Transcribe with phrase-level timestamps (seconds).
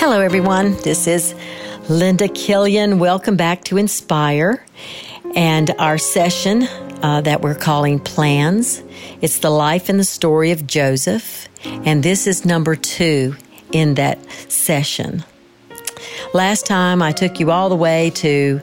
[0.00, 0.76] Hello, everyone.
[0.76, 1.34] This is
[1.90, 3.00] Linda Killian.
[3.00, 4.64] Welcome back to Inspire
[5.36, 6.62] and our session
[7.02, 8.82] uh, that we're calling Plans.
[9.20, 11.50] It's the life and the story of Joseph,
[11.84, 13.36] and this is number two
[13.72, 14.18] in that
[14.50, 15.22] session.
[16.32, 18.58] Last time I took you all the way to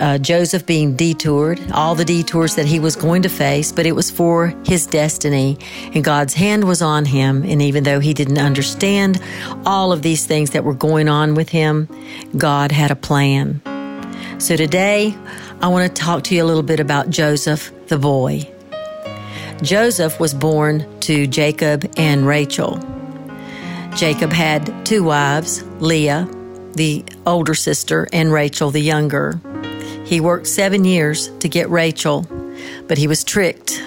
[0.00, 3.92] uh, Joseph being detoured, all the detours that he was going to face, but it
[3.92, 5.58] was for his destiny.
[5.94, 7.44] And God's hand was on him.
[7.44, 9.20] And even though he didn't understand
[9.66, 11.88] all of these things that were going on with him,
[12.36, 13.60] God had a plan.
[14.38, 15.14] So today,
[15.60, 18.50] I want to talk to you a little bit about Joseph, the boy.
[19.62, 22.80] Joseph was born to Jacob and Rachel.
[23.94, 26.26] Jacob had two wives, Leah,
[26.74, 29.38] the older sister, and Rachel, the younger.
[30.10, 32.26] He worked seven years to get Rachel,
[32.88, 33.80] but he was tricked.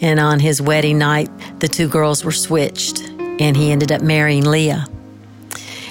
[0.00, 4.44] And on his wedding night, the two girls were switched, and he ended up marrying
[4.44, 4.86] Leah.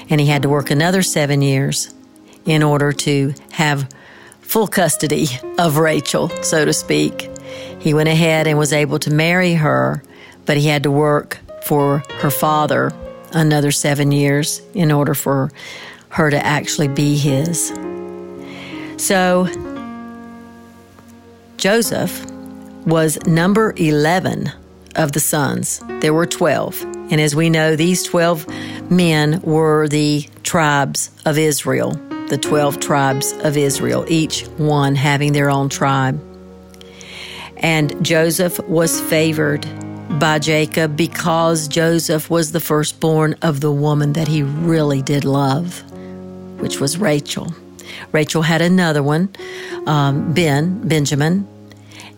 [0.10, 1.94] And he had to work another seven years
[2.44, 3.88] in order to have
[4.42, 7.30] full custody of Rachel, so to speak.
[7.80, 10.04] He went ahead and was able to marry her,
[10.46, 12.92] but he had to work for her father
[13.32, 15.50] another seven years in order for
[16.10, 17.70] her to actually be his.
[18.98, 19.48] So
[21.68, 22.26] Joseph
[22.86, 24.50] was number 11
[24.96, 25.82] of the sons.
[26.00, 26.82] There were 12.
[27.12, 31.92] And as we know, these 12 men were the tribes of Israel,
[32.30, 36.18] the 12 tribes of Israel, each one having their own tribe.
[37.58, 39.68] And Joseph was favored
[40.20, 45.84] by Jacob because Joseph was the firstborn of the woman that he really did love,
[46.62, 47.54] which was Rachel.
[48.14, 49.28] Rachel had another one,
[49.86, 51.46] um, Ben, Benjamin,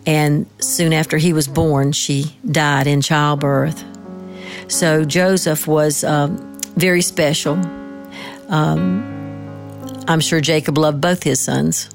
[0.05, 3.83] and soon after he was born, she died in childbirth.
[4.67, 7.55] So Joseph was um, very special.
[8.49, 9.17] Um,
[10.07, 11.89] I'm sure Jacob loved both his sons,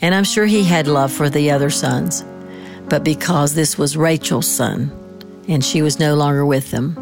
[0.00, 2.24] and I'm sure he had love for the other sons.
[2.88, 4.92] But because this was Rachel's son,
[5.48, 6.96] and she was no longer with them,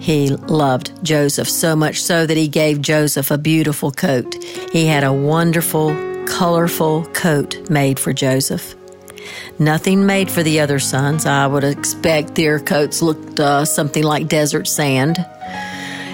[0.00, 4.32] he loved Joseph so much so that he gave Joseph a beautiful coat.
[4.72, 5.94] He had a wonderful,
[6.26, 8.77] colorful coat made for Joseph.
[9.58, 11.26] Nothing made for the other sons.
[11.26, 15.18] I would expect their coats looked uh, something like desert sand.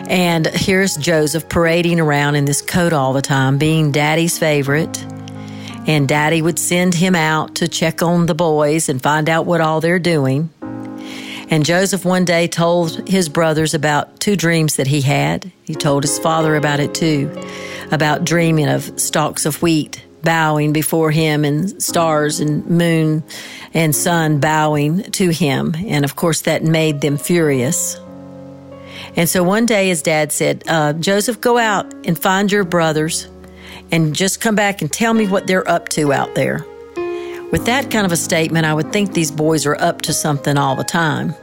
[0.08, 5.02] And here's Joseph parading around in this coat all the time, being daddy's favorite.
[5.86, 9.60] And daddy would send him out to check on the boys and find out what
[9.60, 10.50] all they're doing.
[11.50, 15.52] And Joseph one day told his brothers about two dreams that he had.
[15.64, 17.30] He told his father about it too,
[17.90, 23.22] about dreaming of stalks of wheat bowing before him and stars and moon
[23.72, 25.74] and sun bowing to him.
[25.86, 27.98] And of course, that made them furious.
[29.16, 33.28] And so one day his dad said, uh, Joseph, go out and find your brothers
[33.92, 36.64] and just come back and tell me what they're up to out there.
[37.52, 40.56] With that kind of a statement, I would think these boys are up to something
[40.56, 41.34] all the time.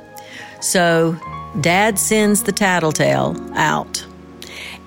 [0.59, 1.17] So
[1.61, 4.05] dad sends the tattletale out.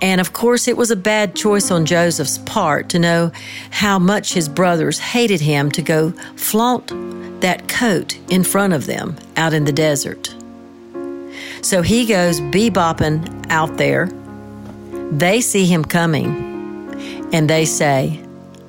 [0.01, 3.33] And of course, it was a bad choice on Joseph's part to know
[3.71, 9.17] how much his brothers hated him to go flaunt that coat in front of them
[9.37, 10.35] out in the desert.
[11.63, 14.09] So he goes bebopping out there.
[15.11, 18.21] They see him coming, and they say,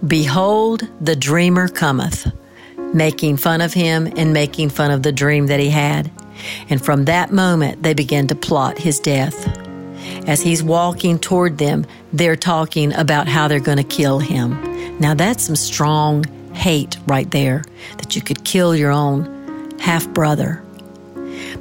[0.05, 2.31] Behold, the dreamer cometh
[2.95, 6.09] making fun of him and making fun of the dream that he had.
[6.69, 9.64] And from that moment, they began to plot his death.
[10.27, 14.99] As he's walking toward them, they're talking about how they're going to kill him.
[14.99, 16.23] Now, that's some strong
[16.53, 17.63] hate right there
[17.97, 20.63] that you could kill your own half brother.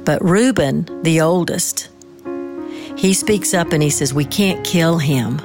[0.03, 1.89] But Reuben, the oldest,
[2.95, 5.37] he speaks up and he says, We can't kill him.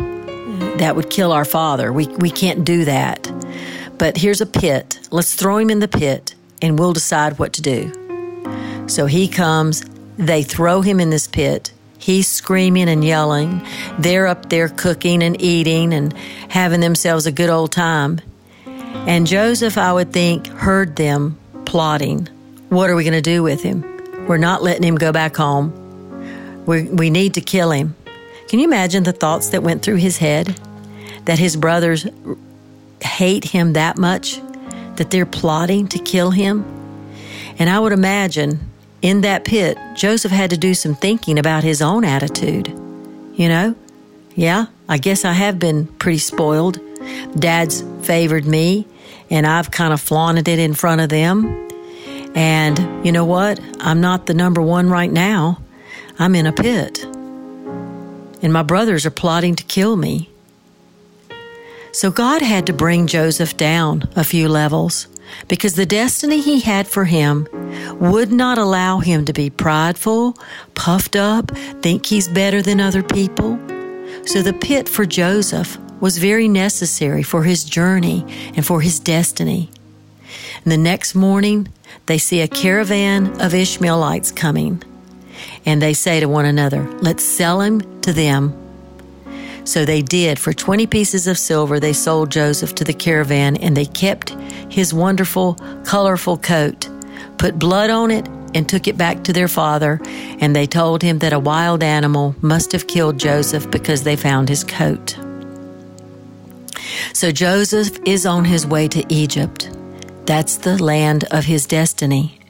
[0.78, 1.92] That would kill our father.
[1.92, 3.30] We, we can't do that.
[3.98, 4.98] But here's a pit.
[5.10, 7.92] Let's throw him in the pit and we'll decide what to do.
[8.86, 9.84] So he comes,
[10.16, 11.72] they throw him in this pit.
[12.00, 13.60] He's screaming and yelling.
[13.98, 16.14] They're up there cooking and eating and
[16.48, 18.20] having themselves a good old time.
[19.06, 22.26] And Joseph, I would think, heard them plotting.
[22.70, 23.84] What are we going to do with him?
[24.26, 26.64] We're not letting him go back home.
[26.64, 27.94] We, we need to kill him.
[28.48, 30.58] Can you imagine the thoughts that went through his head?
[31.26, 32.06] That his brothers
[33.02, 34.40] hate him that much
[34.96, 36.64] that they're plotting to kill him?
[37.58, 38.70] And I would imagine
[39.02, 42.68] in that pit, Joseph had to do some thinking about his own attitude.
[43.34, 43.74] You know,
[44.34, 46.78] yeah, I guess I have been pretty spoiled.
[47.38, 48.86] Dad's favored me,
[49.30, 51.68] and I've kind of flaunted it in front of them.
[52.34, 53.60] And you know what?
[53.80, 55.62] I'm not the number one right now.
[56.18, 57.04] I'm in a pit.
[58.42, 60.29] and my brothers are plotting to kill me.
[61.92, 65.08] So God had to bring Joseph down a few levels
[65.48, 67.48] because the destiny he had for him
[68.00, 70.36] would not allow him to be prideful,
[70.74, 71.50] puffed up,
[71.82, 73.58] think he's better than other people.
[74.26, 79.70] So the pit for Joseph was very necessary for his journey and for his destiny.
[80.64, 81.68] And the next morning,
[82.06, 84.82] they see a caravan of Ishmaelites coming,
[85.66, 88.59] and they say to one another, Let's sell him to them
[89.64, 90.38] so they did.
[90.38, 94.30] For 20 pieces of silver, they sold Joseph to the caravan, and they kept
[94.68, 95.54] his wonderful,
[95.84, 96.88] colorful coat,
[97.38, 100.00] put blood on it, and took it back to their father.
[100.40, 104.48] And they told him that a wild animal must have killed Joseph because they found
[104.48, 105.16] his coat.
[107.12, 109.70] So Joseph is on his way to Egypt.
[110.26, 112.40] That's the land of his destiny.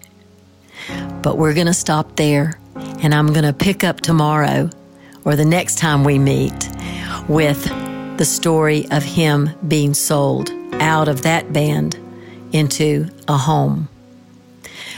[1.23, 4.71] But we're going to stop there, and I'm going to pick up tomorrow
[5.25, 6.71] or the next time we meet
[7.29, 7.65] with
[8.19, 11.99] the story of him being sold out of that band
[12.53, 13.89] into a home.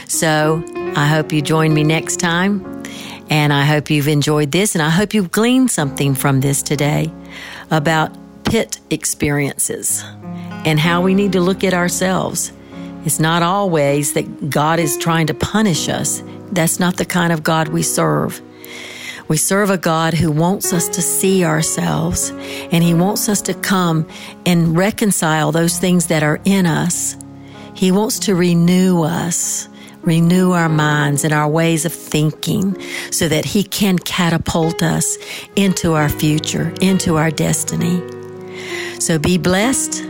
[0.07, 0.63] So
[0.95, 2.83] I hope you join me next time.
[3.29, 4.75] And I hope you've enjoyed this.
[4.75, 7.11] And I hope you've gleaned something from this today
[7.71, 10.03] about pit experiences
[10.65, 12.51] and how we need to look at ourselves.
[13.05, 16.23] It's not always that God is trying to punish us.
[16.51, 18.41] That's not the kind of God we serve.
[19.33, 23.55] We serve a God who wants us to see ourselves and He wants us to
[23.55, 24.07] come
[24.45, 27.17] and reconcile those things that are in us.
[27.73, 29.67] He wants to renew us,
[30.03, 35.17] renew our minds and our ways of thinking so that He can catapult us
[35.55, 38.03] into our future, into our destiny.
[38.99, 40.03] So be blessed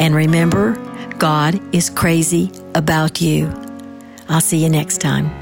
[0.00, 0.72] and remember,
[1.18, 3.52] God is crazy about you.
[4.30, 5.39] I'll see you next time.